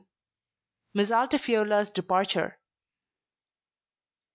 [0.95, 2.57] MISS ALTIFIORLA'S DEPARTURE.